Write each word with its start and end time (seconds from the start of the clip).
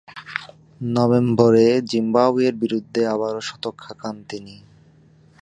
নভেম্বরে 0.89 1.67
জিম্বাবুয়ের 1.89 2.55
বিরুদ্ধে 2.63 3.01
আবারও 3.13 3.41
শতক 3.49 3.75
হাঁকান 3.85 4.15
তিনি। 4.29 4.55